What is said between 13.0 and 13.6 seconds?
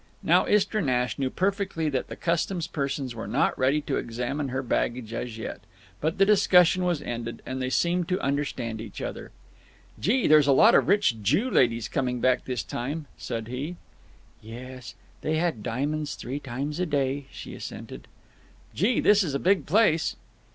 said